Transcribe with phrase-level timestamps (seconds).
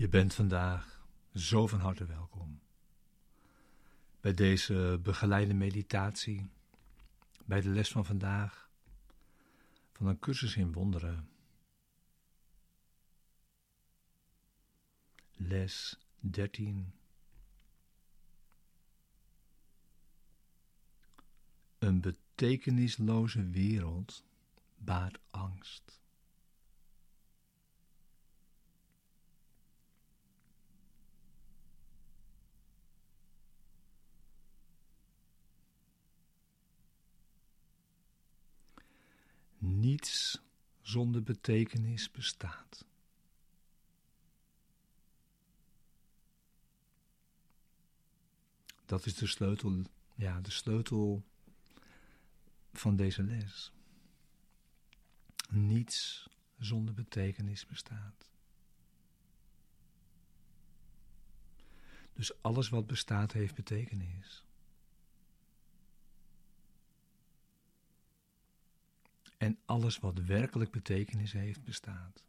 [0.00, 2.60] Je bent vandaag zo van harte welkom
[4.20, 6.50] bij deze begeleide meditatie,
[7.44, 8.70] bij de les van vandaag
[9.92, 11.28] van een cursus in wonderen.
[15.32, 16.92] Les 13.
[21.78, 24.24] Een betekenisloze wereld
[24.76, 25.99] baart angst.
[39.60, 40.40] Niets
[40.80, 42.84] zonder betekenis bestaat.
[48.86, 49.82] Dat is de sleutel,
[50.14, 51.22] ja, de sleutel
[52.72, 53.72] van deze les.
[55.48, 58.30] Niets zonder betekenis bestaat.
[62.12, 64.44] Dus alles wat bestaat heeft betekenis.
[69.40, 72.24] En alles wat werkelijk betekenis heeft, bestaat.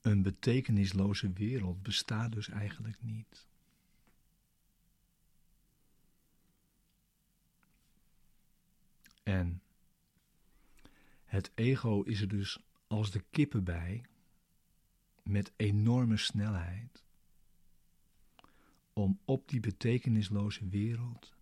[0.00, 3.46] Een betekenisloze wereld bestaat dus eigenlijk niet.
[9.22, 9.62] En
[11.24, 14.04] het ego is er dus als de kippen bij
[15.22, 17.04] met enorme snelheid
[18.92, 21.34] om op die betekenisloze wereld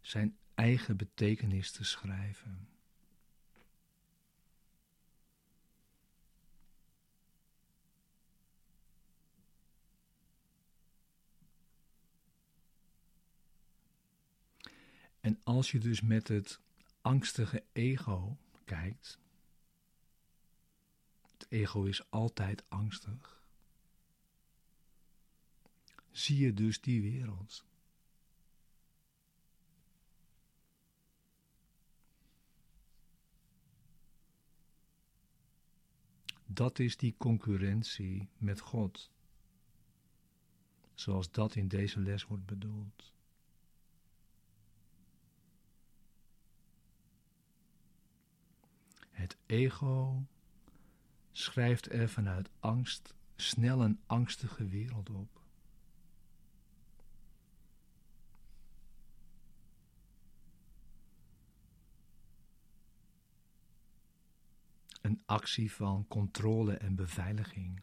[0.00, 2.68] zijn eigen betekenis te schrijven.
[15.20, 16.60] En als je dus met het
[17.00, 19.18] angstige ego kijkt,
[21.48, 23.42] ego is altijd angstig.
[26.10, 27.64] Zie je dus die wereld.
[36.46, 39.10] Dat is die concurrentie met God,
[40.94, 43.12] zoals dat in deze les wordt bedoeld.
[49.10, 50.26] Het ego
[51.36, 55.40] schrijft er vanuit angst snel een angstige wereld op.
[65.00, 67.82] Een actie van controle en beveiliging.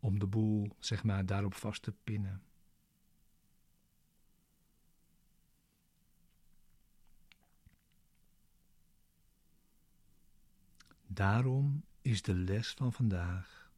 [0.00, 2.42] Om de boel, zeg maar, daarop vast te pinnen.
[11.16, 13.70] Daarom is de les van vandaag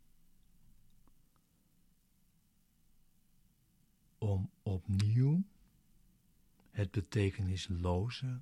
[4.19, 5.43] om opnieuw
[6.71, 8.41] het betekenisloze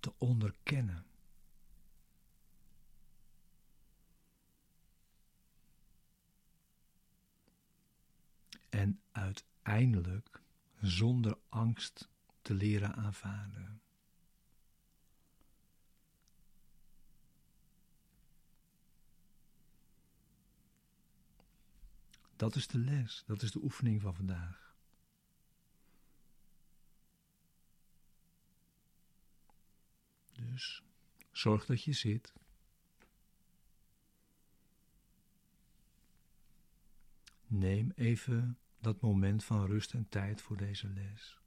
[0.00, 1.06] te onderkennen.
[8.68, 10.42] En uiteindelijk
[10.80, 12.08] zonder angst
[12.42, 13.80] te leren aanvaarden.
[22.38, 24.76] Dat is de les, dat is de oefening van vandaag.
[30.32, 30.82] Dus
[31.32, 32.32] zorg dat je zit.
[37.46, 41.40] Neem even dat moment van rust en tijd voor deze les.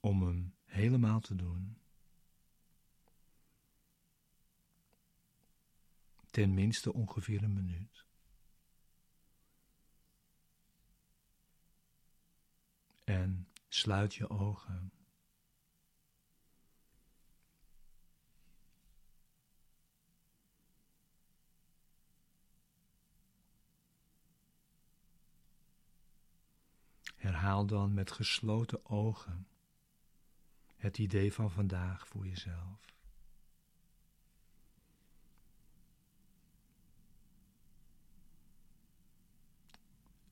[0.00, 1.78] Om hem helemaal te doen.
[6.38, 8.04] Ten minste ongeveer een minuut.
[13.04, 14.92] En sluit je ogen.
[27.14, 29.48] Herhaal dan met gesloten ogen
[30.76, 32.97] het idee van vandaag voor jezelf.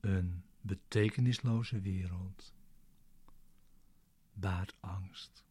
[0.07, 2.53] Een betekenisloze wereld
[4.33, 5.45] baart angst.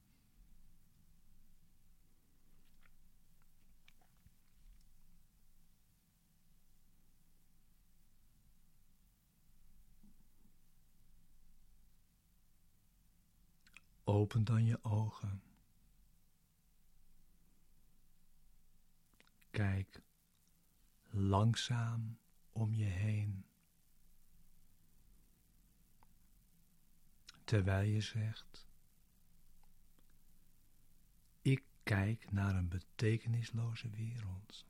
[14.05, 15.43] Open dan je ogen.
[19.51, 20.03] Kijk
[21.11, 22.19] langzaam
[22.53, 23.45] om je heen.
[27.47, 28.67] Terwijl je zegt:
[31.43, 34.65] Ik kijk naar een betekenisloze wereld.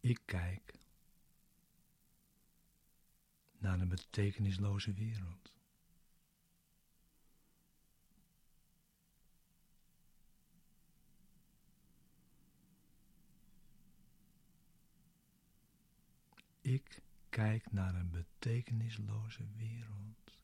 [0.00, 0.74] Ik kijk
[3.58, 5.52] naar een betekenisloze wereld.
[16.70, 20.38] Ik kijk naar een betekenisloze wereld.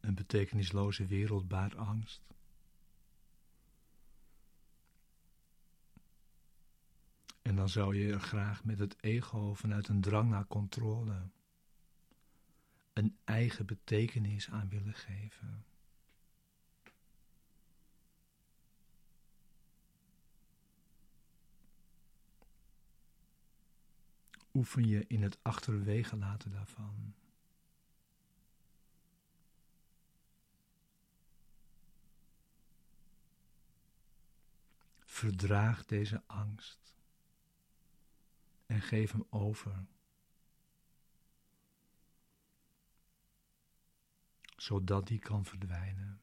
[0.00, 2.22] Een betekenisloze wereld baart angst.
[7.42, 11.30] En dan zou je er graag met het ego vanuit een drang naar controle
[12.98, 15.64] een eigen betekenis aan willen geven.
[24.54, 27.14] Oefen je in het achterwege laten daarvan.
[34.98, 36.94] Verdraag deze angst
[38.66, 39.86] en geef hem over.
[44.58, 46.20] Zodat die kan verdwijnen.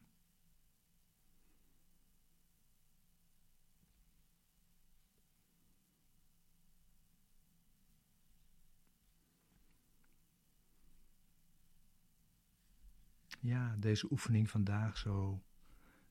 [13.40, 15.44] Ja, deze oefening vandaag zo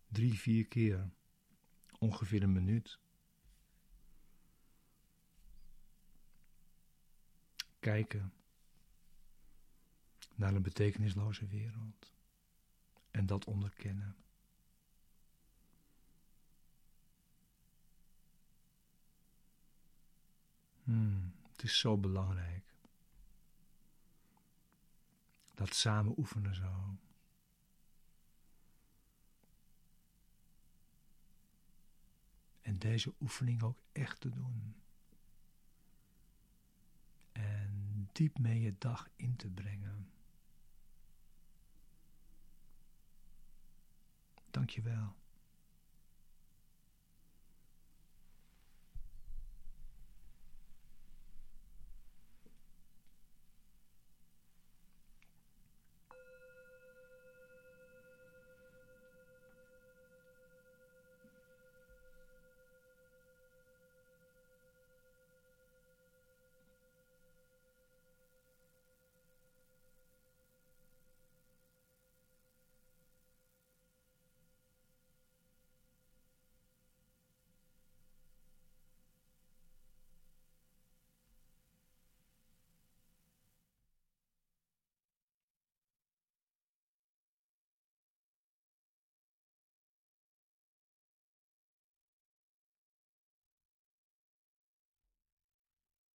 [0.08, 1.10] drie, vier keer
[1.98, 2.98] ongeveer een minuut.
[7.80, 8.32] Kijken
[10.34, 12.12] naar een betekenisloze wereld
[13.10, 14.16] en dat onderkennen.
[20.82, 22.64] Hmm, het is zo belangrijk.
[25.54, 26.98] Dat samen oefenen zo.
[32.60, 34.74] En deze oefening ook echt te doen.
[37.32, 40.13] En diep mee je dag in te brengen.
[44.64, 45.23] Dank je wel.